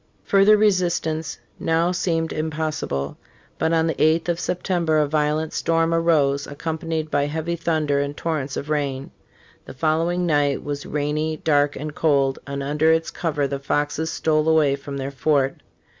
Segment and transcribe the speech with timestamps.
[0.23, 3.17] Further resistance now seemed impossi ble.
[3.59, 8.17] But on the 8th of September a violent storm arose, accompanied by heavy thunder and
[8.17, 9.11] torrents of rain.
[9.65, 14.49] The following night was rainy, dark and cold; and under its cover the Foxes stole
[14.49, 15.61] away from their fort.